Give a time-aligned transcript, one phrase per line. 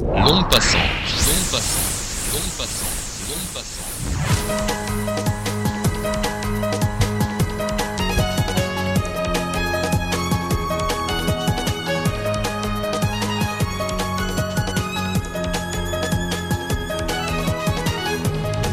[0.00, 0.80] Longue passante,
[1.12, 2.94] longue passante, longue passante,
[3.28, 3.84] longue passante.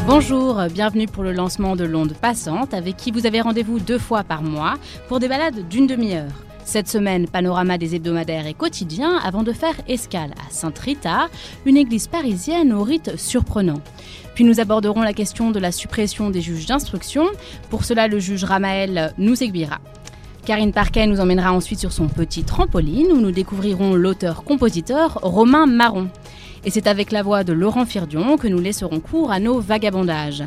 [0.06, 4.24] Bonjour, bienvenue pour le lancement de l'onde passante avec qui vous avez rendez-vous deux fois
[4.24, 4.76] par mois
[5.08, 6.47] pour des balades d'une demi-heure.
[6.68, 11.30] Cette semaine, panorama des hebdomadaires et quotidiens avant de faire escale à Sainte-Rita,
[11.64, 13.80] une église parisienne au rite surprenant.
[14.34, 17.24] Puis nous aborderons la question de la suppression des juges d'instruction.
[17.70, 19.78] Pour cela, le juge Ramael nous aiguillera.
[20.44, 26.10] Karine Parquet nous emmènera ensuite sur son petit trampoline où nous découvrirons l'auteur-compositeur Romain Marron.
[26.66, 30.44] Et c'est avec la voix de Laurent Firdion que nous laisserons cours à nos vagabondages.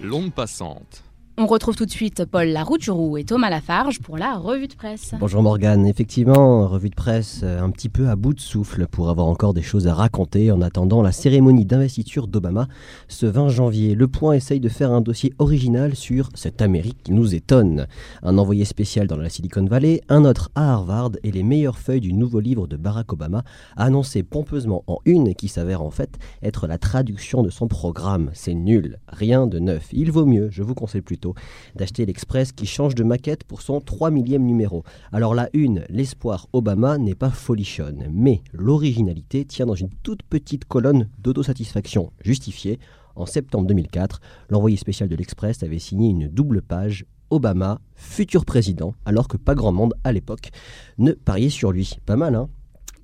[0.00, 1.02] Longue passante.
[1.38, 5.12] On retrouve tout de suite Paul Larouturou et Thomas Lafarge pour la revue de presse.
[5.20, 9.10] Bonjour Morgane, effectivement, revue de presse euh, un petit peu à bout de souffle pour
[9.10, 12.68] avoir encore des choses à raconter en attendant la cérémonie d'investiture d'Obama
[13.08, 13.94] ce 20 janvier.
[13.94, 17.86] Le Point essaye de faire un dossier original sur cette Amérique qui nous étonne.
[18.22, 22.00] Un envoyé spécial dans la Silicon Valley, un autre à Harvard et les meilleures feuilles
[22.00, 23.44] du nouveau livre de Barack Obama
[23.76, 28.30] annoncé pompeusement en une qui s'avère en fait être la traduction de son programme.
[28.32, 29.88] C'est nul, rien de neuf.
[29.92, 31.25] Il vaut mieux, je vous conseille plutôt
[31.74, 34.84] d'acheter l'Express qui change de maquette pour son 3 millième numéro.
[35.12, 40.64] Alors la une, l'espoir Obama n'est pas folichonne, mais l'originalité tient dans une toute petite
[40.64, 42.78] colonne d'autosatisfaction justifiée.
[43.14, 48.94] En septembre 2004, l'envoyé spécial de l'Express avait signé une double page Obama, futur président,
[49.04, 50.50] alors que pas grand monde à l'époque
[50.98, 51.98] ne pariait sur lui.
[52.06, 52.48] Pas mal, hein?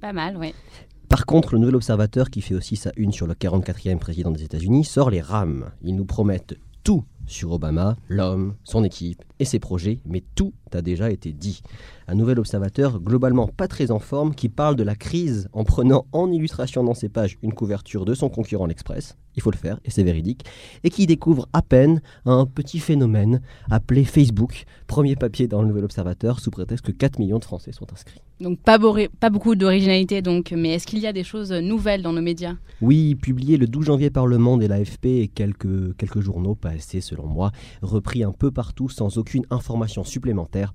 [0.01, 0.55] Pas mal, oui.
[1.09, 4.45] par contre, le nouvel observateur, qui fait aussi sa une sur le 44e président des
[4.45, 5.71] États-Unis, sort les rames.
[5.83, 10.83] Ils nous promettent tout sur Obama, l'homme, son équipe et ses projets, mais tout a
[10.83, 11.63] déjà été dit.
[12.09, 16.07] Un nouvel observateur globalement pas très en forme qui parle de la crise en prenant
[16.13, 19.79] en illustration dans ses pages une couverture de son concurrent l'Express, il faut le faire
[19.85, 20.45] et c'est véridique,
[20.85, 25.85] et qui découvre à peine un petit phénomène appelé Facebook, premier papier dans le nouvel
[25.85, 28.21] observateur sous prétexte que 4 millions de Français sont inscrits.
[28.41, 32.23] Donc pas, beaucoup d'originalité donc, mais est-ce qu'il y a des choses nouvelles dans nos
[32.23, 32.57] médias?
[32.81, 36.71] Oui, publié le 12 janvier par Le Monde et l'AFP et quelques, quelques journaux, pas
[36.71, 37.53] assez selon moi,
[37.83, 40.75] repris un peu partout sans aucune information supplémentaire.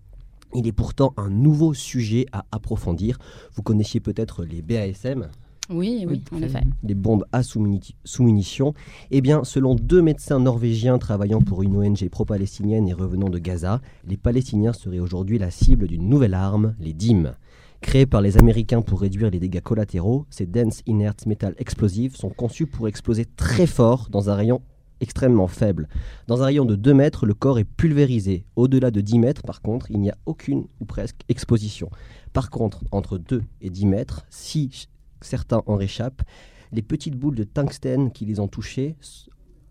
[0.56, 3.18] Il est pourtant un nouveau sujet à approfondir.
[3.54, 5.28] Vous connaissiez peut-être les BASM,
[5.70, 6.62] Oui, oui, en effet.
[6.84, 8.74] les bombes à sous-muni- sous-munitions.
[9.12, 13.82] Eh bien, selon deux médecins norvégiens travaillant pour une ONG pro-palestinienne et revenant de Gaza,
[14.08, 17.34] les Palestiniens seraient aujourd'hui la cible d'une nouvelle arme, les DIM.
[17.82, 22.30] Créés par les Américains pour réduire les dégâts collatéraux, ces dense inert metal explosives sont
[22.30, 24.62] conçus pour exploser très fort dans un rayon
[25.02, 25.88] extrêmement faible.
[26.28, 28.46] Dans un rayon de 2 mètres, le corps est pulvérisé.
[28.56, 31.90] Au-delà de 10 mètres, par contre, il n'y a aucune ou presque exposition.
[32.34, 34.88] Par contre, entre 2 et 10 mètres, si
[35.22, 36.24] certains en réchappent,
[36.72, 38.96] les petites boules de tungstène qui les ont touchés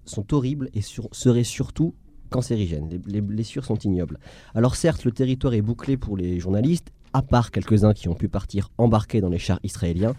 [0.04, 1.94] sont horribles et seraient surtout
[2.31, 2.88] cancérigènes.
[2.88, 4.19] Les, les blessures sont ignobles.
[4.54, 8.28] Alors certes, le territoire est bouclé pour les journalistes, à part quelques-uns qui ont pu
[8.28, 10.15] partir embarqués dans les chars israéliens,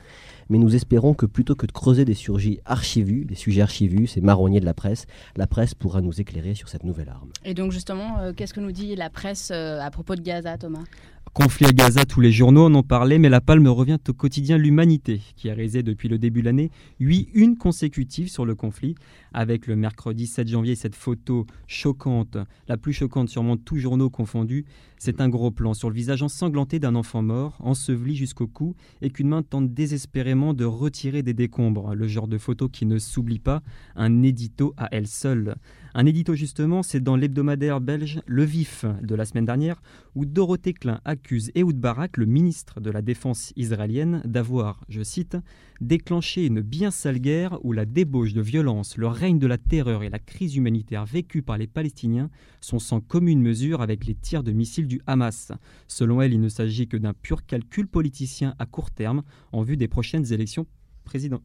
[0.49, 4.21] mais nous espérons que plutôt que de creuser des sujets archivus, des sujets archivus, ces
[4.21, 7.29] marronniers de la presse, la presse pourra nous éclairer sur cette nouvelle arme.
[7.43, 10.57] Et donc justement, euh, qu'est-ce que nous dit la presse euh, à propos de Gaza,
[10.57, 10.83] Thomas?
[11.33, 14.57] Conflit à Gaza, tous les journaux en ont parlé, mais la palme revient au quotidien
[14.57, 18.95] L'Humanité, qui a réalisé depuis le début de l'année 8 unes consécutives sur le conflit,
[19.33, 22.37] avec le mercredi 7 janvier cette photo choquante,
[22.67, 24.65] la plus choquante sûrement de tous journaux confondus.
[24.97, 29.11] C'est un gros plan sur le visage ensanglanté d'un enfant mort, enseveli jusqu'au cou, et
[29.11, 31.93] qu'une main tente désespérément de retirer des décombres.
[31.93, 33.61] Le genre de photo qui ne s'oublie pas,
[33.95, 35.55] un édito à elle seule.
[35.99, 39.81] Un édito justement, c'est dans l'hebdomadaire belge Le Vif de la semaine dernière,
[40.13, 45.37] où Dorothée Klein accuse Ehud Barak, le ministre de la Défense israélienne, d'avoir, je cite,
[45.81, 50.03] déclenché une bien sale guerre où la débauche de violence, le règne de la terreur
[50.03, 52.29] et la crise humanitaire vécue par les Palestiniens
[52.61, 55.51] sont sans commune mesure avec les tirs de missiles du Hamas.
[55.87, 59.77] Selon elle, il ne s'agit que d'un pur calcul politicien à court terme en vue
[59.77, 60.67] des prochaines élections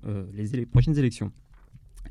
[0.06, 0.26] euh,
[0.70, 1.32] prochaines élections.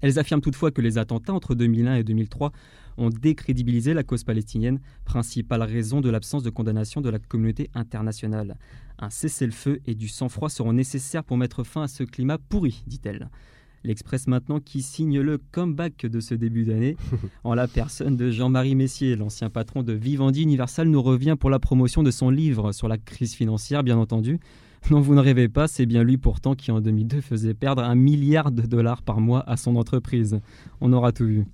[0.02, 2.52] Elles affirment toutefois que les attentats entre 2001 et 2003
[2.98, 8.58] ont décrédibilisé la cause palestinienne, principale raison de l'absence de condamnation de la communauté internationale.
[9.00, 13.30] Un cessez-le-feu et du sang-froid seront nécessaires pour mettre fin à ce climat pourri, dit-elle.
[13.84, 16.96] L'Express maintenant qui signe le comeback de ce début d'année.
[17.44, 21.58] en la personne de Jean-Marie Messier, l'ancien patron de Vivendi Universal, nous revient pour la
[21.58, 24.40] promotion de son livre sur la crise financière, bien entendu.
[24.90, 27.96] Non, vous ne rêvez pas, c'est bien lui pourtant qui en 2002 faisait perdre un
[27.96, 30.40] milliard de dollars par mois à son entreprise.
[30.82, 31.46] On aura tout vu.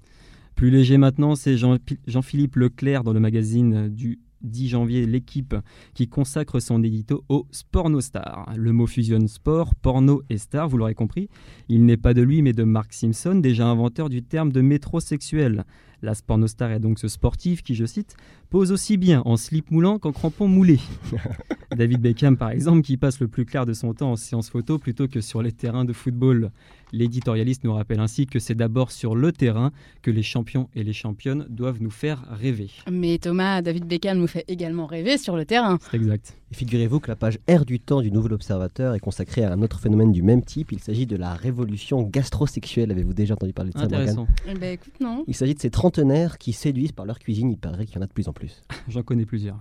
[0.55, 1.77] Plus léger maintenant, c'est Jean-
[2.07, 5.55] Jean-Philippe Leclerc dans le magazine du 10 janvier l'équipe
[5.93, 8.53] qui consacre son édito au Spornostar.
[8.55, 11.29] Le mot fusionne sport, porno et star, vous l'aurez compris.
[11.69, 15.65] Il n'est pas de lui mais de Mark Simpson, déjà inventeur du terme de métrosexuel.
[16.03, 18.15] La Spornostar est donc ce sportif qui, je cite,
[18.51, 20.79] pose aussi bien en slip moulant qu'en crampon moulé.
[21.75, 24.77] David Beckham, par exemple, qui passe le plus clair de son temps en séance photo
[24.77, 26.51] plutôt que sur les terrains de football.
[26.91, 30.93] L'éditorialiste nous rappelle ainsi que c'est d'abord sur le terrain que les champions et les
[30.93, 32.69] championnes doivent nous faire rêver.
[32.89, 35.77] Mais Thomas, David Beckham nous fait également rêver sur le terrain.
[35.91, 36.37] C'est exact.
[36.51, 39.61] Et figurez-vous que la page R du temps du Nouvel Observateur est consacrée à un
[39.61, 40.71] autre phénomène du même type.
[40.71, 42.91] Il s'agit de la révolution gastrosexuelle.
[42.91, 44.27] Avez-vous déjà entendu parler de ça, Morgane Intéressant.
[44.47, 45.25] Eh ben écoute, non.
[45.27, 47.51] Il s'agit de ces trentenaires qui séduisent par leur cuisine.
[47.51, 48.63] Il paraît qu'il y en a de plus en plus.
[48.87, 49.57] J'en connais plusieurs.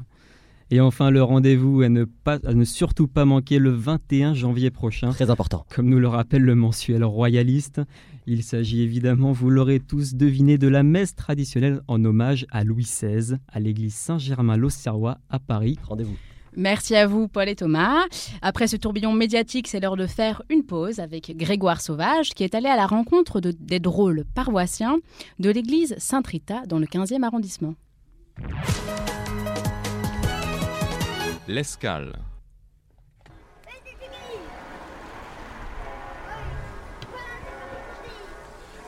[0.71, 4.71] Et enfin, le rendez-vous à ne, pas, à ne surtout pas manquer le 21 janvier
[4.71, 5.11] prochain.
[5.11, 5.65] Très important.
[5.73, 7.81] Comme nous le rappelle le mensuel royaliste,
[8.27, 12.83] il s'agit évidemment, vous l'aurez tous deviné, de la messe traditionnelle en hommage à Louis
[12.83, 15.79] XVI à l'église Saint-Germain-l'Auxerrois à Paris.
[15.85, 16.17] Rendez-vous.
[16.57, 18.05] Merci à vous, Paul et Thomas.
[18.43, 22.55] Après ce tourbillon médiatique, c'est l'heure de faire une pause avec Grégoire Sauvage, qui est
[22.57, 24.97] allé à la rencontre de- des drôles paroissiens
[25.39, 27.75] de l'église Saint-Rita dans le 15e arrondissement.
[31.49, 32.13] L'escale.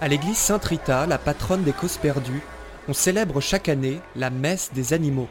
[0.00, 2.42] À l'église Sainte-Rita, la patronne des causes perdues,
[2.88, 5.28] on célèbre chaque année la messe des animaux.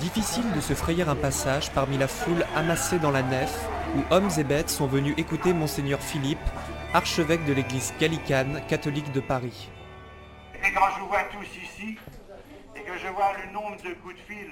[0.00, 3.58] Difficile de se frayer un passage parmi la foule amassée dans la nef
[3.96, 6.38] où hommes et bêtes sont venus écouter monseigneur Philippe,
[6.92, 9.70] archevêque de l'église gallicane catholique de Paris.
[10.56, 11.96] Et quand je vous vois tous ici,
[12.92, 14.50] que je vois le nombre de coups de fil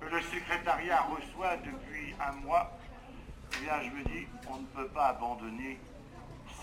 [0.00, 2.78] que le secrétariat reçoit depuis un mois,
[3.52, 5.78] eh bien je me dis, on ne peut pas abandonner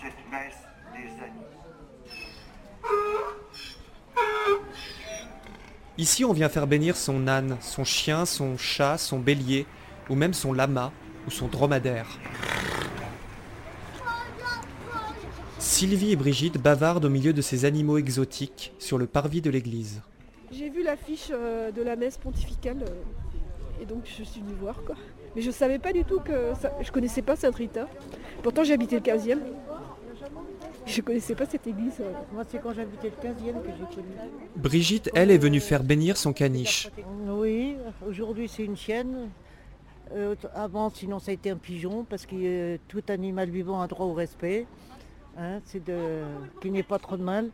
[0.00, 0.58] cette messe
[0.92, 1.44] des animaux.
[5.96, 9.66] Ici, on vient faire bénir son âne, son chien, son chat, son bélier,
[10.10, 10.90] ou même son lama
[11.28, 12.08] ou son dromadaire.
[15.60, 20.02] Sylvie et Brigitte bavardent au milieu de ces animaux exotiques sur le parvis de l'église.
[20.56, 24.82] J'ai vu l'affiche euh, de la messe pontificale euh, et donc je suis venue voir
[24.84, 24.94] quoi.
[25.34, 27.88] Mais je savais pas du tout que ça, je connaissais pas Sainte Rita.
[28.42, 29.38] Pourtant j'ai habité le 15e.
[30.86, 31.94] Je connaissais pas cette église.
[32.00, 32.12] euh.
[32.32, 34.08] Moi, c'est quand j'habitais le 15e que j'ai connu.
[34.56, 36.90] Brigitte, elle, est venue faire bénir son caniche.
[37.26, 39.30] Oui, aujourd'hui, c'est une chienne.
[40.12, 43.86] Euh, avant, sinon, ça a été un pigeon, parce que euh, tout animal vivant a
[43.86, 44.66] droit au respect.
[45.38, 46.22] Hein, c'est de...
[46.60, 47.50] qu'il n'y ait pas trop de mal.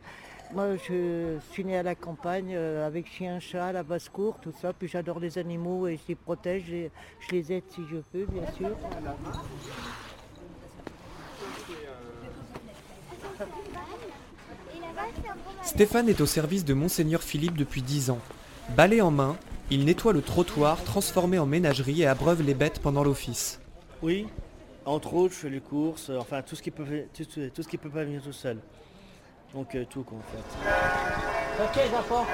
[0.53, 4.73] Moi, je suis née à la campagne euh, avec chien, chat, la basse-cour, tout ça.
[4.73, 6.69] Puis j'adore les animaux et je les protège.
[6.71, 8.75] et je les aide si je peux, bien sûr.
[15.63, 18.19] Stéphane est au service de Monseigneur Philippe depuis 10 ans.
[18.75, 19.37] Balai en main,
[19.69, 23.61] il nettoie le trottoir transformé en ménagerie et abreuve les bêtes pendant l'office.
[24.01, 24.27] Oui,
[24.83, 27.77] entre autres, je fais les courses, enfin tout ce qui peut, tout, tout ce qui
[27.77, 28.57] peut pas venir tout seul.
[29.53, 31.61] Donc euh, tout quoi en fait.
[31.63, 32.25] Ok, d'accord.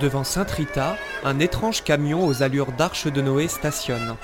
[0.00, 4.16] Devant Sainte-Rita, un étrange camion aux allures d'arche de Noé stationne.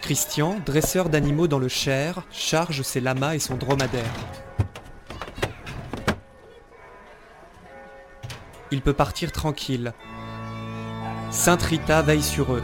[0.00, 4.04] Christian, dresseur d'animaux dans le Cher, charge ses lamas et son dromadaire.
[8.70, 9.92] Il peut partir tranquille.
[11.30, 12.62] Sainte-Rita veille sur eux.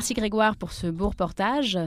[0.00, 1.78] Merci Grégoire pour ce beau reportage.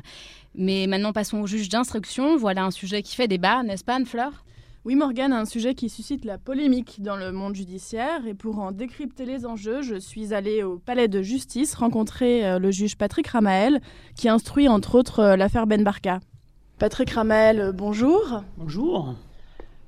[0.54, 2.38] Mais maintenant passons au juge d'instruction.
[2.38, 4.46] Voilà un sujet qui fait débat, n'est-ce pas Anne-Fleur?
[4.86, 8.28] Oui, Morgane, un sujet qui suscite la polémique dans le monde judiciaire.
[8.28, 12.60] Et pour en décrypter les enjeux, je suis allée au palais de justice rencontrer euh,
[12.60, 13.82] le juge Patrick Ramael,
[14.16, 16.20] qui instruit entre autres euh, l'affaire Ben Barka.
[16.78, 18.44] Patrick Ramael, euh, bonjour.
[18.60, 19.16] Bonjour.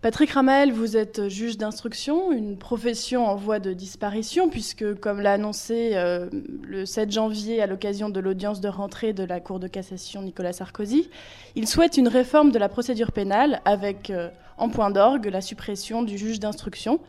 [0.05, 5.33] Patrick Ramael, vous êtes juge d'instruction, une profession en voie de disparition, puisque, comme l'a
[5.33, 6.29] annoncé euh,
[6.61, 10.53] le 7 janvier à l'occasion de l'audience de rentrée de la Cour de cassation Nicolas
[10.53, 11.09] Sarkozy,
[11.55, 16.03] il souhaite une réforme de la procédure pénale avec, euh, en point d'orgue, la suppression
[16.03, 16.99] du juge d'instruction.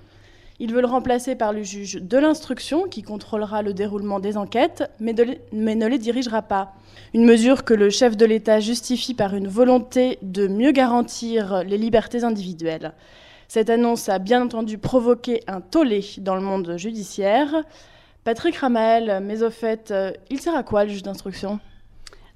[0.58, 5.14] Ils veulent remplacer par le juge de l'instruction qui contrôlera le déroulement des enquêtes, mais,
[5.52, 6.72] mais, ne les dirigera pas.
[7.12, 11.76] Une mesure que le chef de l'État justifie par une volonté de mieux garantir les
[11.76, 12.94] libertés individuelles.
[13.48, 17.64] Cette annonce a bien entendu provoqué un tollé dans le monde judiciaire.
[18.24, 21.60] Patrick Ramael, mais au fait, euh, il sert à quoi le juge d'instruction?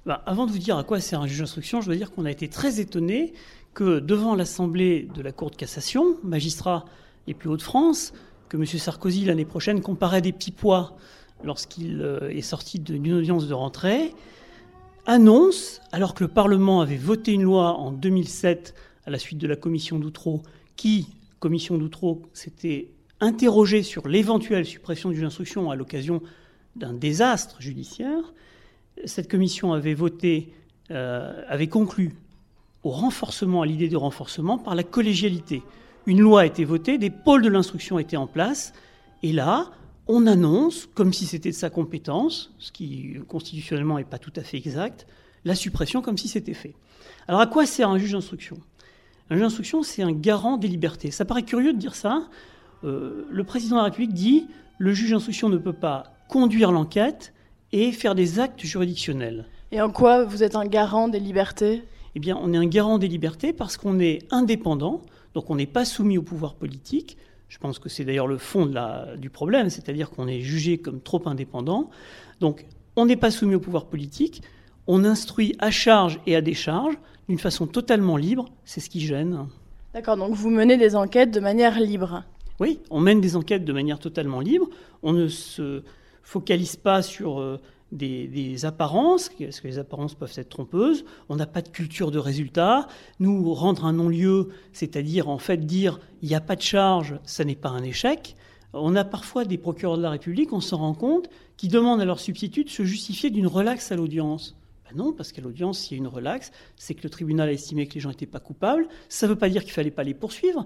[0.05, 2.25] Bah, Avant de vous dire à quoi sert un juge d'instruction, je dois dire qu'on
[2.25, 3.33] a été très étonné
[3.73, 6.85] que devant l'Assemblée de la Cour de cassation, magistrat
[7.27, 8.13] les plus hauts de France,
[8.49, 8.65] que M.
[8.65, 10.53] Sarkozy l'année prochaine comparait des petits
[11.43, 14.13] lorsqu'il euh, est sorti d'une audience de rentrée,
[15.05, 18.75] annonce, alors que le Parlement avait voté une loi en 2007
[19.05, 20.41] à la suite de la commission d'Outreau,
[20.75, 21.07] qui,
[21.39, 26.21] commission d'Outreau, s'était interrogé sur l'éventuelle suppression du juge d'instruction à l'occasion
[26.75, 28.33] d'un désastre judiciaire.
[29.05, 30.53] Cette commission avait voté,
[30.91, 32.15] euh, avait conclu
[32.83, 35.61] au renforcement, à l'idée de renforcement par la collégialité.
[36.07, 38.73] Une loi a été votée, des pôles de l'instruction étaient en place,
[39.23, 39.71] et là,
[40.07, 44.41] on annonce, comme si c'était de sa compétence, ce qui constitutionnellement n'est pas tout à
[44.41, 45.05] fait exact,
[45.45, 46.73] la suppression comme si c'était fait.
[47.27, 48.57] Alors à quoi sert un juge d'instruction?
[49.29, 51.11] Un juge d'instruction, c'est un garant des libertés.
[51.11, 52.27] Ça paraît curieux de dire ça,
[52.83, 54.47] euh, le président de la République dit
[54.79, 57.33] le juge d'instruction ne peut pas conduire l'enquête
[57.71, 59.45] et faire des actes juridictionnels.
[59.71, 61.83] Et en quoi vous êtes un garant des libertés?
[62.15, 65.01] Eh bien, on est un garant des libertés parce qu'on est indépendant,
[65.33, 67.17] donc on n'est pas soumis au pouvoir politique.
[67.47, 68.71] Je pense que c'est d'ailleurs le fond
[69.17, 71.89] du problème, c'est-à-dire qu'on est jugé comme trop indépendant.
[72.39, 72.65] Donc
[72.95, 74.41] on n'est pas soumis au pouvoir politique,
[74.87, 79.47] on instruit à charge et à décharge d'une façon totalement libre, c'est ce qui gêne.
[79.93, 82.23] D'accord, donc vous menez des enquêtes de manière libre
[82.61, 84.69] oui, on mène des enquêtes de manière totalement libre.
[85.01, 85.81] On ne se
[86.21, 87.59] focalise pas sur
[87.91, 91.05] des, apparences, parce que les apparences peuvent être trompeuses.
[91.29, 92.87] On n'a pas de culture de résultat.
[93.19, 97.43] Nous, rendre un non-lieu, c'est-à-dire en fait dire il n'y a pas de charge, ça
[97.43, 98.35] n'est pas un échec.
[98.73, 102.05] On a parfois des procureurs de la République, on s'en rend compte, qui demandent à
[102.05, 104.55] leur substitut de se justifier d'une relaxe à l'audience.
[104.85, 107.51] Ben non, parce qu'à l'audience, s'il y a une relaxe, c'est que le tribunal a
[107.51, 108.87] estimé que les gens n'étaient pas coupables.
[109.09, 110.63] Ça ne veut pas dire qu'il ne fallait pas les poursuivre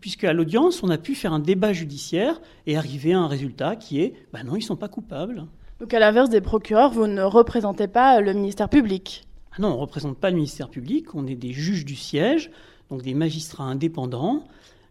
[0.00, 3.76] puisque, à l'audience, on a pu faire un débat judiciaire et arriver à un résultat
[3.76, 5.46] qui est, ben non, ils ne sont pas coupables.
[5.78, 9.76] Donc à l'inverse des procureurs, vous ne représentez pas le ministère public ah Non, on
[9.76, 12.50] ne représente pas le ministère public, on est des juges du siège,
[12.88, 14.44] donc des magistrats indépendants.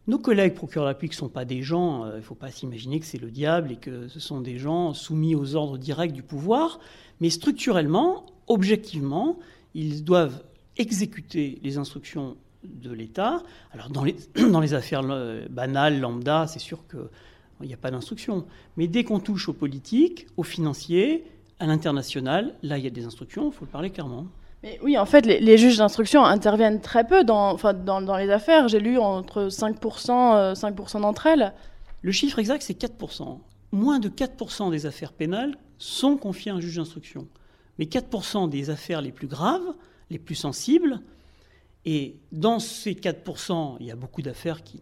[0.07, 2.35] Nos collègues procureurs de la République ne sont pas des gens, euh, il ne faut
[2.35, 5.79] pas s'imaginer que c'est le diable et que ce sont des gens soumis aux ordres
[5.79, 6.79] directs du pouvoir,
[7.19, 9.39] mais structurellement, objectivement,
[9.73, 10.43] ils doivent
[10.77, 13.41] exécuter les instructions de l'État.
[13.71, 14.15] Alors dans les,
[14.73, 16.85] affaires euh, banales, lambda, c'est sûr
[17.57, 18.45] qu'il n'y a pas d'instruction.
[18.77, 21.25] Mais dès qu'on touche aux politiques, aux financiers,
[21.59, 24.27] à l'international, là, il y a des instructions, il faut le parler clairement.
[24.63, 28.29] Mais oui, en fait, les, juges d'instruction interviennent très peu dans, enfin, dans, dans les
[28.31, 28.67] affaires.
[28.67, 31.53] J'ai lu entre 5%, 5% euh, d'entre elles.
[32.01, 33.39] Le chiffre exact, c'est 4%.
[33.71, 37.27] Moins de 4% des affaires pénales sont confiées à un juge d'instruction.
[37.77, 39.75] Mais 4% des affaires les plus graves,
[40.09, 40.99] les plus sensibles,
[41.85, 44.79] et dans ces 4%, il y a beaucoup d'affaires qui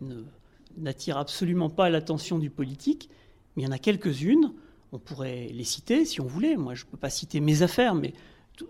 [0.77, 3.09] n'attirent absolument pas l'attention du politique,
[3.55, 4.53] mais il y en a quelques-unes,
[4.91, 6.55] on pourrait les citer si on voulait.
[6.55, 8.13] Moi, je ne peux pas citer mes affaires, mais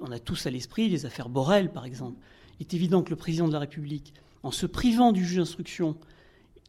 [0.01, 2.17] on a tous à l'esprit les affaires Borrell, par exemple.
[2.59, 5.97] Il est évident que le président de la République, en se privant du juge d'instruction,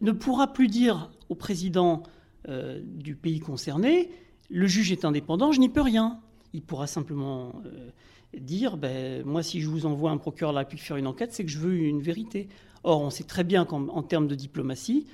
[0.00, 2.02] ne pourra plus dire au président
[2.48, 4.10] euh, du pays concerné,
[4.50, 6.20] le juge est indépendant, je n'y peux rien.
[6.52, 7.90] Il pourra simplement euh,
[8.38, 11.32] dire ben, moi, si je vous envoie un procureur de la République faire une enquête,
[11.32, 12.48] c'est que je veux une vérité.
[12.82, 15.06] Or, on sait très bien qu'en termes de diplomatie,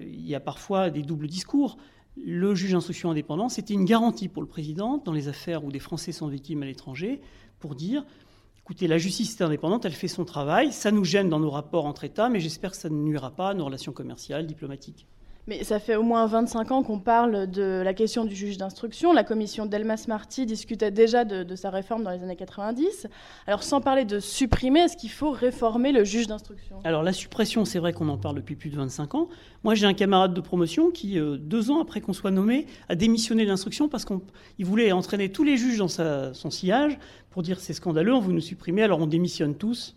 [0.00, 1.76] il y a parfois des doubles discours.
[2.16, 5.80] Le juge d'instruction indépendant, c'était une garantie pour le président dans les affaires où des
[5.80, 7.20] Français sont victimes à l'étranger
[7.58, 8.04] pour dire
[8.64, 11.84] écoutez, la justice est indépendante, elle fait son travail, ça nous gêne dans nos rapports
[11.84, 15.06] entre États, mais j'espère que ça ne nuira pas à nos relations commerciales, diplomatiques.
[15.46, 19.12] Mais ça fait au moins 25 ans qu'on parle de la question du juge d'instruction.
[19.12, 23.06] La commission Delmas-Marty discutait déjà de, sa réforme dans les années 90.
[23.46, 26.80] Alors sans parler de supprimer, est-ce qu'il faut réformer le juge d'instruction?
[26.84, 29.28] Alors la suppression, c'est vrai qu'on en parle depuis plus de 25 ans.
[29.64, 32.94] Moi j'ai un camarade de promotion qui, euh, deux ans après qu'on soit nommé, a
[32.94, 36.98] démissionné de l'instruction parce qu'il voulait entraîner tous les juges dans son sillage
[37.28, 39.94] pour dire c'est scandaleux, on veut nous supprimer, alors on démissionne tous.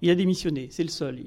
[0.00, 1.18] Il a démissionné, c'est le seul.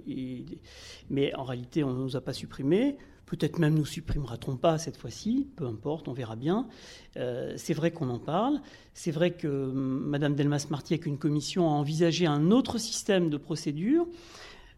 [1.10, 2.98] Mais en réalité, on ne nous a pas supprimés.
[3.32, 6.68] Peut-être même nous supprimera-t-on pas cette fois-ci, peu importe, on verra bien.
[7.16, 8.60] Euh, c'est vrai qu'on en parle.
[8.94, 13.38] C'est vrai que hum, Mme Delmas-Marty, avec une commission, a envisagé un autre système de
[13.38, 14.06] procédure.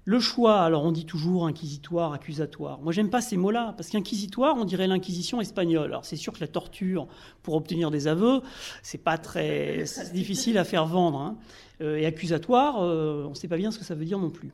[0.05, 2.79] Le choix, alors on dit toujours inquisitoire, accusatoire.
[2.81, 5.86] Moi, j'aime pas ces mots-là, parce qu'inquisitoire, on dirait l'inquisition espagnole.
[5.86, 7.07] Alors, c'est sûr que la torture
[7.41, 8.41] pour obtenir des aveux,
[8.83, 11.19] c'est pas très difficile à faire vendre.
[11.19, 11.38] Hein.
[11.81, 14.29] Euh, et accusatoire, euh, on ne sait pas bien ce que ça veut dire non
[14.29, 14.51] plus.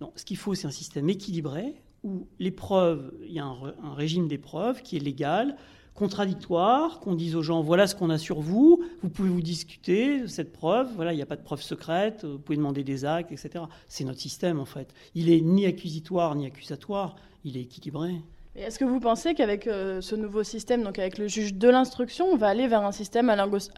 [0.00, 1.76] Non, ce qu'il faut, c'est un système équilibré
[2.06, 5.56] où les preuves, il y a un, un régime des preuves qui est légal,
[5.96, 10.20] contradictoire, qu'on dise aux gens voilà ce qu'on a sur vous, vous pouvez vous discuter
[10.20, 13.04] de cette preuve, voilà, il n'y a pas de preuve secrète, vous pouvez demander des
[13.04, 13.64] actes, etc.
[13.88, 14.94] C'est notre système en fait.
[15.14, 18.14] Il est ni accusitoire ni accusatoire, il est équilibré.
[18.54, 22.26] Est-ce que vous pensez qu'avec euh, ce nouveau système, donc avec le juge de l'instruction,
[22.26, 23.36] on va aller vers un système à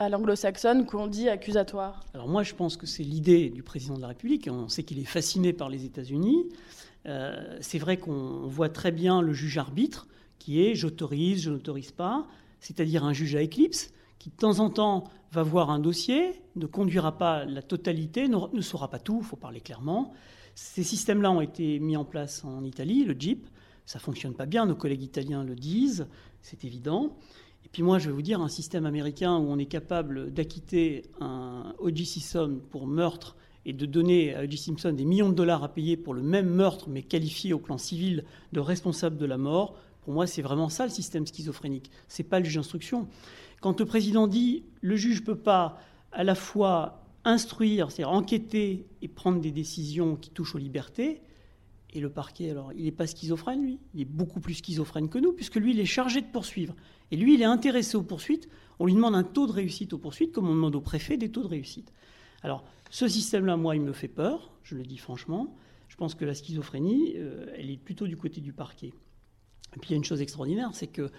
[0.08, 2.04] l'anglo-saxonne qu'on dit accusatoire?
[2.14, 4.48] Alors moi, je pense que c'est l'idée du président de la République.
[4.48, 6.46] On sait qu'il est fasciné par les États-Unis.
[7.08, 10.06] Euh, c'est vrai qu'on voit très bien le juge arbitre,
[10.38, 12.26] qui est j'autorise, je n'autorise pas,
[12.60, 16.66] c'est-à-dire un juge à éclipse, qui de temps en temps va voir un dossier, ne
[16.66, 20.12] conduira pas la totalité, ne, saura pas tout, il faut parler clairement.
[20.54, 23.48] Ces systèmes-là ont été mis en place en Italie, le JIP.
[23.86, 26.08] Ça fonctionne pas bien, nos collègues italiens le disent,
[26.42, 27.16] c'est évident.
[27.64, 31.02] Et puis moi, je vais vous dire, un système américain où on est capable d'acquitter
[31.20, 32.04] un O.J.
[32.04, 33.36] Simpson pour meurtre
[33.66, 34.56] et de donner à O.J.
[34.56, 37.78] Simpson des millions de dollars à payer pour le même meurtre, mais qualifié au plan
[37.78, 41.90] civil de responsable de la mort, pour moi, c'est vraiment ça le système schizophrénique.
[42.08, 43.08] C'est pas le juge d'instruction.
[43.60, 45.78] Quand le président dit le juge peut pas
[46.12, 51.20] à la fois instruire, c'est-à-dire enquêter et prendre des décisions qui touchent aux libertés,
[51.94, 53.78] et le parquet, alors, il n'est pas schizophrène, lui.
[53.94, 56.74] Il est beaucoup plus schizophrène que nous, puisque lui, il est chargé de poursuivre.
[57.10, 58.48] Et lui, il est intéressé aux poursuites.
[58.78, 61.30] On lui demande un taux de réussite aux poursuites, comme on demande au préfet des
[61.30, 61.92] taux de réussite.
[62.42, 65.54] Alors, ce système-là, moi, il me fait peur, je le dis franchement.
[65.88, 68.92] Je pense que la schizophrénie, euh, elle est plutôt du côté du parquet.
[69.74, 71.10] Et puis, il y a une chose extraordinaire, c'est que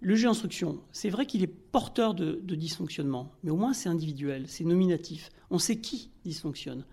[0.00, 3.88] le juge d'instruction, c'est vrai qu'il est porteur de, de dysfonctionnement, mais au moins, c'est
[3.88, 5.30] individuel, c'est nominatif.
[5.50, 6.84] On sait qui dysfonctionne.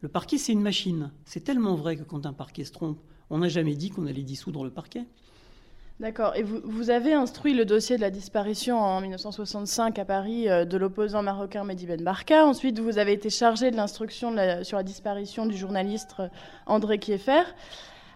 [0.00, 1.12] Le parquet, c'est une machine.
[1.24, 4.22] C'est tellement vrai que quand un parquet se trompe, on n'a jamais dit qu'on allait
[4.22, 5.04] dissoudre le parquet.
[5.98, 6.36] D'accord.
[6.36, 10.76] Et vous, avez instruit le dossier de la disparition en 1965 à Paris euh, de
[10.76, 12.44] l'opposant marocain Mehdi Ben Barka.
[12.44, 16.28] Ensuite, vous avez été chargé de l'instruction sur la disparition du journaliste euh,
[16.66, 17.44] André Kieffer.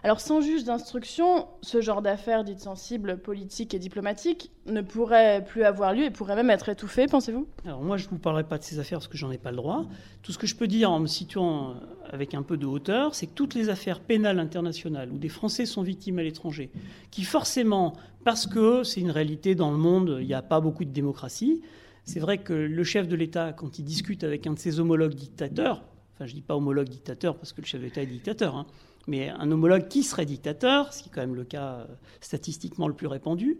[0.03, 5.63] Alors, sans juge d'instruction, ce genre d'affaires dites sensibles, politiques et diplomatiques ne pourrait plus
[5.63, 7.47] avoir lieu et pourrait même être étouffé, pensez-vous?
[7.65, 9.51] Alors moi, je ne vous parlerai pas de ces affaires parce que j'en ai pas
[9.51, 9.85] le droit.
[10.23, 11.73] Tout ce que je peux dire en me situant euh,
[12.09, 15.67] avec un peu de hauteur, c'est que toutes les affaires pénales internationales où des Français
[15.67, 16.71] sont victimes à l'étranger,
[17.11, 17.93] qui forcément,
[18.23, 21.61] parce que c'est une réalité dans le monde, il n'y a pas beaucoup de démocratie,
[22.05, 25.13] c'est vrai que le chef de l'État, quand il discute avec un de ses homologues
[25.13, 25.83] dictateurs,
[26.15, 28.65] enfin je dis pas homologue dictateur parce que le chef de l'État est dictateur, hein,
[29.07, 31.85] mais un homologue qui serait dictateur, ce qui est quand même le cas euh,
[32.21, 33.57] statistiquement le plus répandu,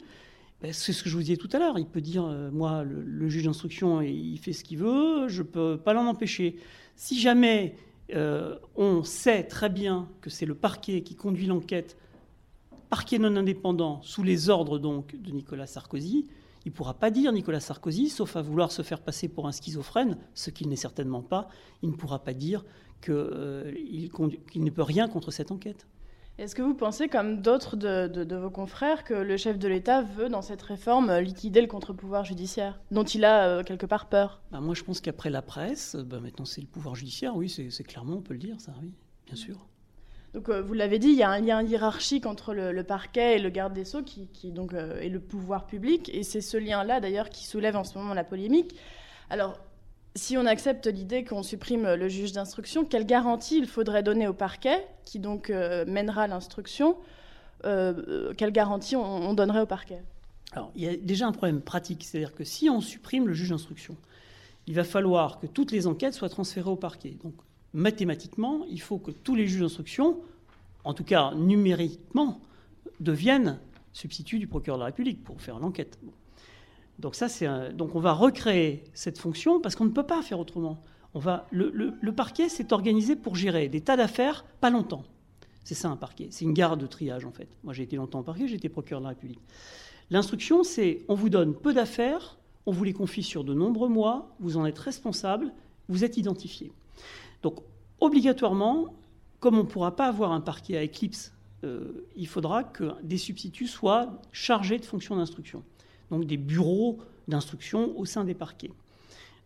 [0.62, 1.80] ben, c'est ce que je vous disais tout à l'heure.
[1.80, 5.48] Il peut dire, euh, moi, le, juge d'instruction, il fait ce qu'il veut, je ne
[5.48, 6.58] peux pas l'en empêcher.
[6.96, 7.76] Si jamais
[8.14, 11.98] euh, on sait très bien que c'est le parquet qui conduit l'enquête,
[12.90, 16.28] parquet non indépendant, sous les ordres donc de Nicolas Sarkozy,
[16.66, 19.52] il ne pourra pas dire Nicolas Sarkozy, sauf à vouloir se faire passer pour un
[19.52, 21.48] schizophrène, ce qu'il n'est certainement pas,
[21.82, 22.64] il ne pourra pas dire
[23.02, 23.72] qu'il euh,
[24.52, 25.88] qu'il ne peut rien contre cette enquête.
[26.38, 29.68] Est-ce que vous pensez, comme d'autres de, de- de vos confrères, que le chef de
[29.68, 33.86] l'État veut, dans cette réforme, euh, liquider le contre-pouvoir judiciaire, dont il a euh, quelque
[33.86, 34.42] part peur?
[34.52, 37.70] Bah, moi, je pense qu'après la presse, bah, maintenant c'est le pouvoir judiciaire, oui, c'est
[37.70, 38.94] c'est clairement, on peut le dire, ça, oui,
[39.28, 39.68] bien sûr.
[40.34, 43.40] Donc, euh, vous l'avez dit, il y a un lien hiérarchique entre le, parquet et
[43.40, 47.02] le garde des Sceaux, qui, donc, euh, est le pouvoir public, et c'est ce lien-là,
[47.02, 48.76] d'ailleurs, qui soulève en ce moment la polémique.
[49.30, 49.60] Alors,
[50.16, 54.34] si on accepte l'idée qu'on supprime le juge d'instruction, quelle garantie il faudrait donner au
[54.34, 56.98] parquet, qui donc euh, mènera l'instruction
[57.64, 60.02] Quelle garantie on, on donnerait au parquet?
[60.54, 63.50] Alors, il y a déjà un problème pratique, c'est-à-dire que si on supprime le juge
[63.50, 63.96] d'instruction,
[64.68, 67.16] il va falloir que toutes les enquêtes soient transférées au parquet.
[67.74, 70.18] Mathématiquement, il faut que tous les juges d'instruction,
[70.84, 72.40] en tout cas numériquement,
[73.00, 73.60] deviennent
[73.94, 76.00] substituts du procureur de la République pour faire l'enquête.
[77.00, 77.28] Donc ça,
[77.72, 80.80] donc on va recréer cette fonction parce qu'on ne peut pas faire autrement.
[81.14, 85.04] On va le, le- parquet s'est organisé pour gérer des tas d'affaires pas longtemps.
[85.64, 86.28] C'est ça un parquet.
[86.32, 87.48] C'est une gare de triage en fait.
[87.64, 89.40] Moi j'ai été longtemps au parquet, j'ai été procureur de la République.
[90.10, 94.36] L'instruction, c'est on vous donne peu d'affaires, on vous les confie sur de nombreux mois,
[94.40, 95.52] vous en êtes responsable,
[95.90, 96.72] vous êtes identifié.
[97.42, 97.60] Donc
[98.00, 98.94] obligatoirement,
[99.40, 103.18] comme on ne pourra pas avoir un parquet à éclipse, euh, il faudra que des
[103.18, 105.64] substituts soient chargés de fonctions d'instruction.
[106.10, 108.72] Donc des bureaux d'instruction au sein des parquets.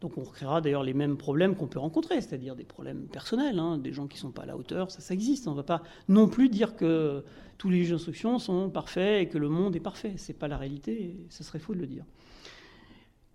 [0.02, 3.78] Donc on recréera d'ailleurs les mêmes problèmes qu'on peut rencontrer, c'est-à-dire des problèmes personnels, hein,
[3.78, 5.48] des gens qui ne sont pas à la hauteur, ça, ça existe.
[5.48, 7.24] On ne va pas non plus dire que
[7.58, 10.14] tous les juges d'instruction sont parfaits et que le monde est parfait.
[10.18, 12.06] Ce n'est pas la réalité, ce serait faux de le dire.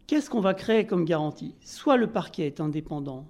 [0.07, 1.55] Qu'est-ce qu'on va créer comme garantie?
[1.63, 3.27] Soit le parquet est indépendant,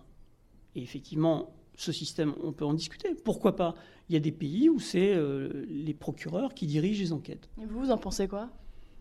[0.75, 3.15] et effectivement, ce système, on peut en discuter.
[3.25, 3.75] Pourquoi pas?
[4.09, 7.49] Il y a des pays où c'est euh, les procureurs qui dirigent les enquêtes.
[7.61, 8.51] Et vous, vous en pensez quoi?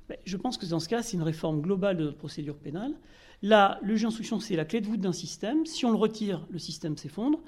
[0.08, 2.94] Ben, Je pense que dans ce cas, c'est une réforme globale de notre procédure pénale.
[3.42, 5.66] Là, le juge d'instruction, c'est la clé de voûte d'un système.
[5.66, 7.40] Si on le retire, le système s'effondre.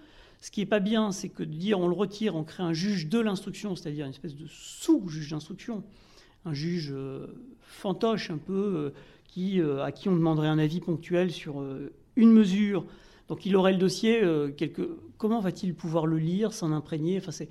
[0.41, 2.73] Ce qui n'est pas bien, c'est que de dire on le retire, on crée un
[2.73, 5.83] juge de l'instruction, c'est-à-dire une espèce de sous-juge d'instruction,
[6.45, 7.27] un juge euh,
[7.61, 8.89] fantoche un peu, euh,
[9.27, 11.63] qui, à qui on demanderait un avis ponctuel sur
[12.17, 12.85] une mesure.
[13.31, 14.21] Donc il aurait le dossier,
[14.57, 14.99] quelque...
[15.17, 17.17] comment va-t-il pouvoir le lire, s'en imprégner?
[17.17, 17.47] Enfin, c'est,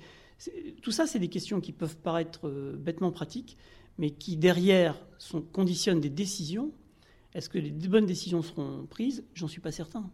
[0.83, 3.57] Tout ça, c'est des questions qui peuvent paraître bêtement pratiques,
[3.97, 5.03] mais qui derrière
[5.51, 6.71] conditionnent des décisions.
[7.33, 9.23] Est-ce que les bonnes décisions seront prises?
[9.33, 10.07] J'en suis pas certain.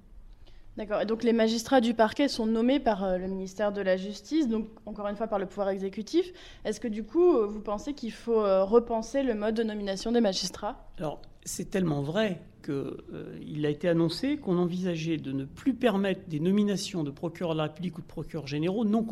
[0.77, 1.01] D'accord.
[1.01, 4.47] Et donc les magistrats du parquet sont nommés par euh, le ministère de la Justice,
[4.47, 6.31] donc encore une fois par le pouvoir exécutif.
[6.65, 10.11] Est-ce que du coup, euh, vous pensez qu'il faut euh, repenser le mode de nomination
[10.11, 10.87] des magistrats?
[10.99, 16.39] Alors c'est tellement vrai qu'il a été annoncé qu'on envisageait de ne plus permettre des
[16.39, 19.05] nominations de procureurs de la République ou de procureurs généraux non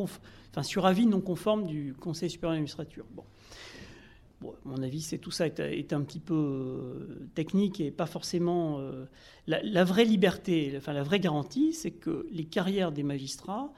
[0.62, 3.06] sur avis non conforme du Conseil supérieur de l'administrature.
[3.16, 3.24] Bon
[4.66, 9.06] mon avis, c'est tout ça est, un petit peu euh, technique et pas forcément euh,
[9.48, 13.72] la, vraie liberté, enfin la vraie garantie, c'est que les carrières des magistrats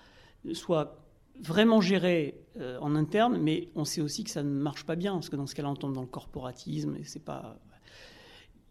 [0.53, 1.03] soient
[1.39, 5.13] vraiment gérées euh, en interne, mais on sait aussi que ça ne marche pas bien
[5.13, 7.59] parce que dans ce cas-là, on tombe dans le corporatisme c'est pas.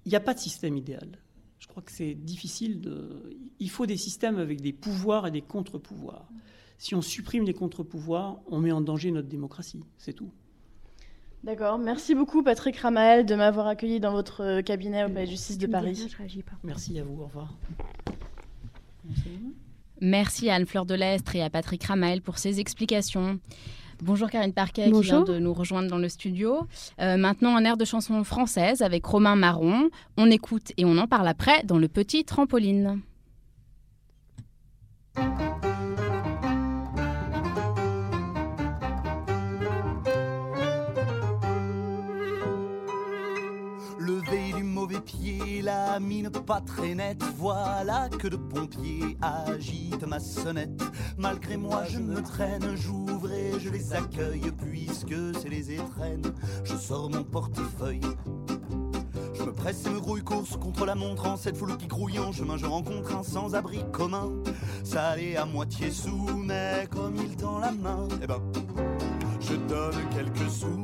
[0.04, 1.18] Il n'y a pas de système idéal.
[1.58, 2.80] Je crois que c'est difficile.
[3.58, 6.28] Il faut des systèmes avec des pouvoirs et des contre-pouvoirs.
[6.78, 9.82] Si on supprime les contre-pouvoirs, on met en danger notre démocratie.
[9.98, 10.30] C'est tout.
[11.46, 11.78] D'accord.
[11.78, 15.68] Merci beaucoup, Patrick Ramael, de m'avoir accueilli dans votre cabinet au Palais de Justice de
[15.68, 16.08] Paris.
[16.64, 17.22] Merci à vous.
[17.22, 17.54] Au revoir.
[20.00, 23.38] Merci à Anne-Fleur Delestre et à Patrick Ramael pour ces explications.
[24.02, 26.66] Bonjour Karine Parquet qui vient de nous rejoindre dans le studio.
[27.00, 29.88] Euh, maintenant un air de chanson française avec Romain Marron.
[30.16, 33.00] On écoute et on en parle après dans le petit trampoline.
[45.62, 47.22] La mine pas très nette.
[47.36, 50.82] Voilà que de pompiers agitent ma sonnette.
[51.18, 56.32] Malgré moi, je me traîne, j'ouvre et je les accueille, puisque c'est les étrennes.
[56.64, 58.00] Je sors mon portefeuille.
[59.34, 62.18] Je me presse et me grouille course contre la montre en cette foule qui grouille
[62.18, 62.56] en chemin.
[62.56, 64.30] Je rencontre un sans-abri commun,
[64.84, 68.40] salé à moitié sous, mais comme il tend la main, eh ben,
[69.40, 70.82] je donne quelques sous.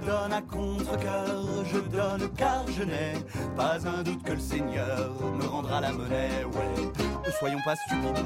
[0.00, 3.14] Je donne à contre-cœur, je donne car je n'ai
[3.56, 6.44] pas un doute que le Seigneur me rendra la monnaie.
[6.44, 6.92] Ouais,
[7.26, 8.24] ne soyons pas stupides,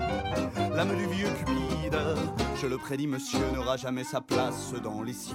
[0.75, 1.99] l'âme du vieux Cupide,
[2.61, 5.35] je le prédis, monsieur n'aura jamais sa place dans les cieux.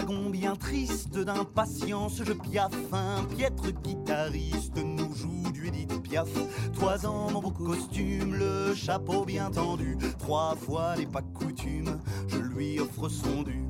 [0.00, 6.28] Wagon bien triste d'impatience, je piaffe un piètre guitariste, nous joue du Edith Piaf.
[6.72, 12.38] Trois ans, mon beau costume, le chapeau bien tendu, trois fois n'est pas coutume, je
[12.38, 13.62] lui offre son dû.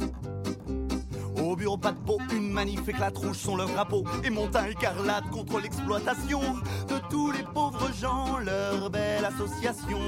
[1.43, 4.67] Au bureau, pas de peau, une manif éclate rouge sont leurs drapeaux et monte un
[4.67, 9.99] écarlate contre l'exploitation de tous les pauvres gens, leur belle association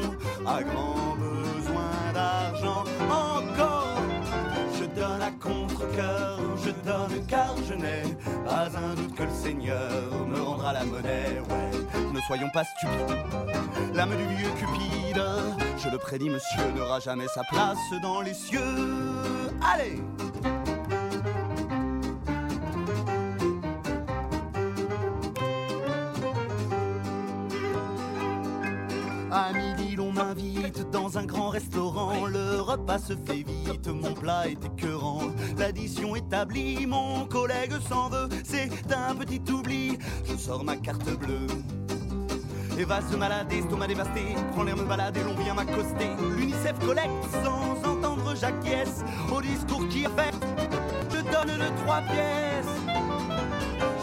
[0.47, 4.02] a grand besoin d'argent encore
[5.03, 8.03] donne à contre-coeur, je donne car je n'ai
[8.45, 11.41] pas un doute que le Seigneur me rendra la monnaie.
[11.51, 13.17] Ouais, ne soyons pas stupides,
[13.95, 15.23] l'âme du vieux Cupide,
[15.79, 18.61] je le prédis, monsieur n'aura jamais sa place dans les cieux.
[19.75, 20.01] Allez!
[31.53, 32.27] Restaurant.
[32.27, 35.21] Le repas se fait vite, mon plat est écœurant.
[35.59, 38.29] L'addition établie, mon collègue s'en veut.
[38.43, 41.47] C'est un petit oubli, je sors ma carte bleue.
[42.79, 46.11] Et va se malader, estomac dévasté, prends l'air me balader, l'on vient m'accoster.
[46.37, 47.11] L'UNICEF collecte
[47.45, 50.35] sans entendre j'acquiesce au discours qui fait.
[51.11, 52.75] Je donne le trois pièces.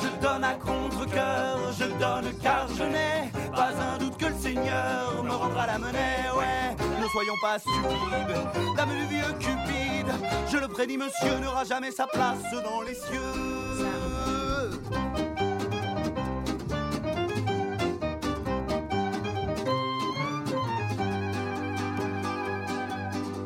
[0.03, 5.23] Je donne à contre-coeur, je donne car je n'ai pas un doute que le Seigneur
[5.23, 6.88] me rendra la monnaie, ouais.
[7.11, 10.13] Soyons pas stupides, dame du vieux Cupide,
[10.47, 13.19] je le prédis, monsieur n'aura jamais sa place dans les cieux.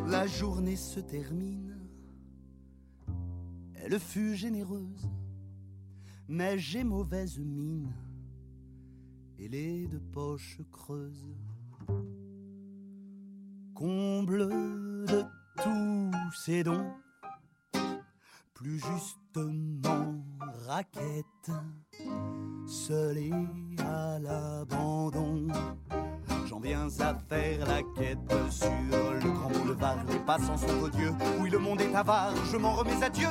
[0.10, 1.80] La journée se termine,
[3.76, 5.10] elle fut généreuse,
[6.28, 7.94] mais j'ai mauvaise mine
[9.40, 11.34] et les deux poches creuses.
[13.76, 14.50] Comble
[15.08, 15.24] de
[15.62, 16.12] tous
[16.46, 16.86] ces dons,
[18.54, 20.24] plus justement
[20.68, 21.52] raquette,
[22.68, 23.32] seul et
[23.82, 25.48] à l'abandon
[26.48, 29.98] J'en viens à faire la quête sur le grand boulevard.
[30.08, 32.34] Les passants sont odieux, oui le monde est avare.
[32.52, 33.30] Je m'en remets à Dieu,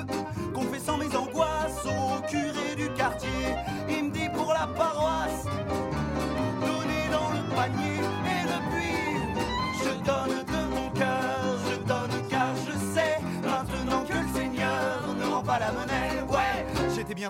[0.52, 3.28] confessant mes angoisses au curé du quartier.
[3.88, 5.44] Il me dit pour la paroisse,
[6.60, 8.11] donnez dans le panier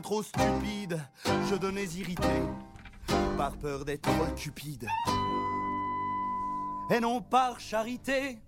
[0.01, 1.01] trop stupide,
[1.51, 2.29] je donnais irrité
[3.37, 4.87] par peur d'être cupide
[6.91, 8.39] et non par charité.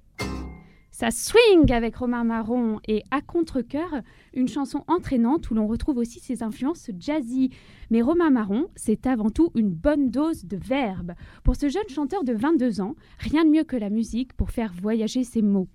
[0.90, 4.02] Ça swing avec Romain Marron et À contre-coeur,
[4.32, 7.50] une chanson entraînante où l'on retrouve aussi ses influences jazzy.
[7.90, 11.14] Mais Romain Marron, c'est avant tout une bonne dose de verbe.
[11.42, 14.72] Pour ce jeune chanteur de 22 ans, rien de mieux que la musique pour faire
[14.80, 15.66] voyager ses mots.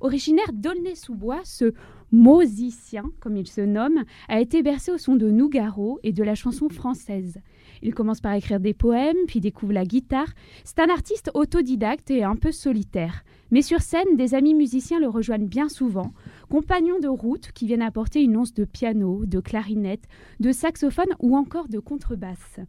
[0.00, 1.74] Originaire d'Aulnay-sous-Bois, ce
[2.12, 6.34] musicien, comme il se nomme, a été bercé au son de Nougaro et de la
[6.34, 7.40] chanson française.
[7.82, 10.32] Il commence par écrire des poèmes, puis découvre la guitare.
[10.62, 13.24] C'est un artiste autodidacte et un peu solitaire.
[13.50, 16.12] Mais sur scène, des amis musiciens le rejoignent bien souvent,
[16.52, 20.04] compagnons de route qui viennent apporter une once de piano, de clarinette,
[20.38, 22.60] de saxophone ou encore de contrebasse.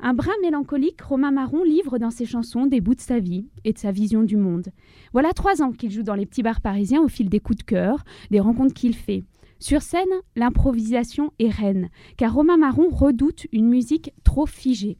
[0.00, 3.74] Un brin mélancolique, Romain Marron livre dans ses chansons des bouts de sa vie et
[3.74, 4.68] de sa vision du monde.
[5.12, 7.64] Voilà trois ans qu'il joue dans les petits bars parisiens au fil des coups de
[7.64, 9.22] cœur, des rencontres qu'il fait.
[9.58, 14.96] Sur scène, l'improvisation est reine, car Romain Marron redoute une musique trop figée.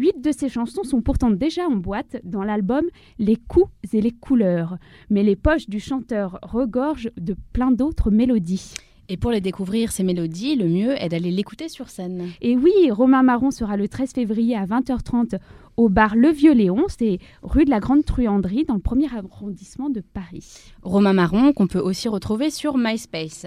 [0.00, 2.86] Huit de ses chansons sont pourtant déjà en boîte dans l'album
[3.18, 4.78] Les coups et les couleurs,
[5.10, 8.72] mais les poches du chanteur regorgent de plein d'autres mélodies.
[9.10, 12.30] Et pour les découvrir, ces mélodies, le mieux est d'aller l'écouter sur scène.
[12.40, 15.38] Et oui, Romain Marron sera le 13 février à 20h30
[15.76, 19.90] au bar Le Vieux Léon, c'est rue de la Grande Truanderie, dans le premier arrondissement
[19.90, 20.62] de Paris.
[20.82, 23.44] Romain Marron, qu'on peut aussi retrouver sur MySpace.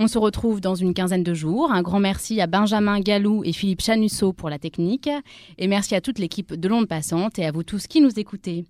[0.00, 1.72] On se retrouve dans une quinzaine de jours.
[1.72, 5.10] Un grand merci à Benjamin Galou et Philippe Chanusso pour la technique.
[5.58, 8.64] Et merci à toute l'équipe de l'onde passante et à vous tous qui nous écoutez.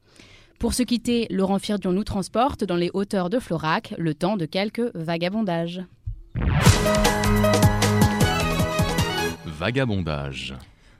[0.59, 4.47] Pour se quitter, Laurent Firdion nous transporte dans les hauteurs de Florac, le temps de
[4.47, 5.83] quelques vagabondages.
[9.45, 10.55] Vagabondage.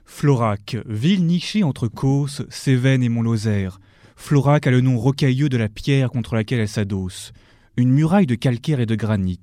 [0.05, 3.79] Florac, ville nichée entre Causse, Cévennes et Mont-Lozère.
[4.15, 7.31] Florac a le nom rocailleux de la pierre contre laquelle elle s'adosse.
[7.77, 9.39] Une muraille de calcaire et de granit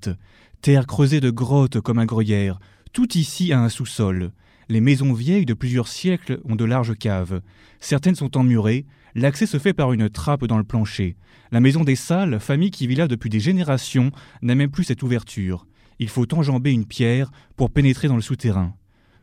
[0.61, 2.59] terre creusée de grottes comme un gruyère,
[2.93, 4.33] tout ici a un sous-sol.
[4.69, 7.41] Les maisons vieilles de plusieurs siècles ont de larges caves.
[7.79, 11.17] Certaines sont emmurées, l'accès se fait par une trappe dans le plancher.
[11.53, 14.11] La maison des salles, famille qui vit là depuis des générations,
[14.43, 15.67] n'a même plus cette ouverture.
[15.99, 18.75] Il faut enjamber une pierre pour pénétrer dans le souterrain.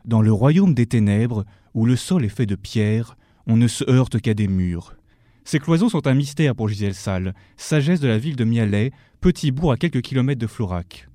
[0.05, 1.43] Dans le royaume des ténèbres,
[1.73, 4.95] où le sol est fait de pierre, on ne se heurte qu'à des murs.
[5.43, 9.51] Ces cloisons sont un mystère pour Gisèle Salle, sagesse de la ville de Mialet, petit
[9.51, 11.09] bourg à quelques kilomètres de Florac.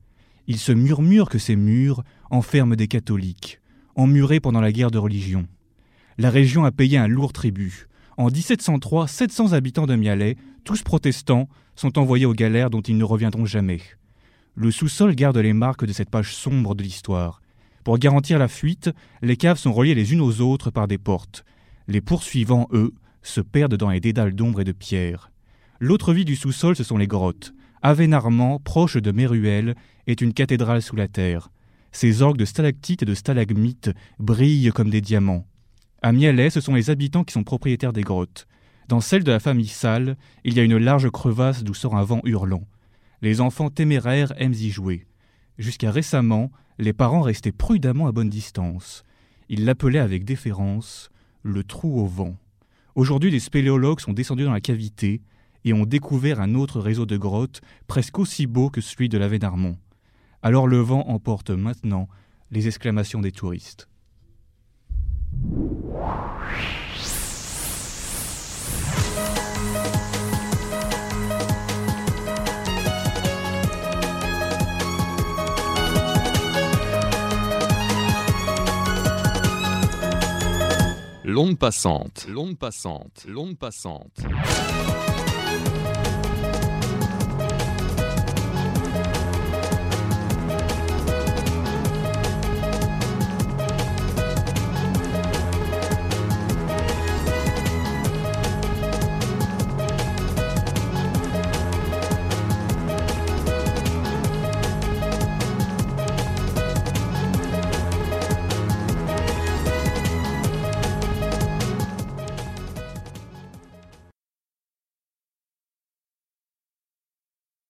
[0.48, 3.60] Il se murmure que ces murs enferment des catholiques,
[3.96, 5.46] emmurés pendant la guerre de religion.
[6.16, 7.86] La région a payé un lourd tribut.
[8.16, 13.04] En 1703, 700 habitants de Mialet, tous protestants, sont envoyés aux galères dont ils ne
[13.04, 13.80] reviendront jamais.
[14.54, 17.42] Le sous-sol garde les marques de cette page sombre de l'histoire.
[17.84, 21.44] Pour garantir la fuite, les caves sont reliées les unes aux autres par des portes.
[21.88, 25.30] Les poursuivants, eux, se perdent dans les dédales d'ombre et de pierre.
[25.78, 27.52] L'autre vie du sous-sol, ce sont les grottes.
[27.82, 29.74] Avenarmand, proche de Méruel,
[30.06, 31.50] est une cathédrale sous la terre.
[31.92, 35.46] Ses orgues de stalactites et de stalagmites brillent comme des diamants.
[36.02, 38.46] À Mialet, ce sont les habitants qui sont propriétaires des grottes.
[38.88, 42.04] Dans celle de la famille Salle, il y a une large crevasse d'où sort un
[42.04, 42.66] vent hurlant.
[43.20, 45.06] Les enfants téméraires aiment y jouer.
[45.58, 49.02] Jusqu'à récemment, les parents restaient prudemment à bonne distance.
[49.48, 51.10] Ils l'appelaient avec déférence
[51.42, 52.36] le trou au vent.
[52.94, 55.20] Aujourd'hui, des spéléologues sont descendus dans la cavité
[55.64, 59.28] et ont découvert un autre réseau de grottes presque aussi beau que celui de la
[59.28, 59.76] Vénarmont.
[60.42, 62.08] Alors le vent emporte maintenant
[62.50, 63.88] les exclamations des touristes.
[81.24, 84.18] L'onde passante, l'onde passante, l'onde passante.